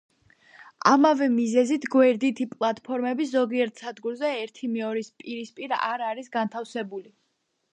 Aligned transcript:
ამავე 0.91 1.25
მიზეზით, 1.33 1.83
გვერდითი 1.95 2.47
პლატფორმები 2.53 3.27
ზოგიერთ 3.33 3.83
სადგურზე 3.83 4.33
ერთიმეორის 4.39 5.13
პირისპირ 5.21 5.77
არ 5.93 6.07
არის 6.09 6.33
განთავსებული. 6.39 7.15